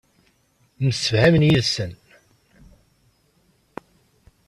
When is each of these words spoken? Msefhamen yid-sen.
Msefhamen 0.85 1.47
yid-sen. 1.47 1.91